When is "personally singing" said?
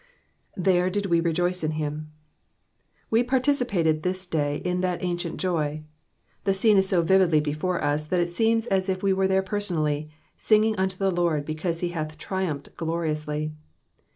9.43-10.75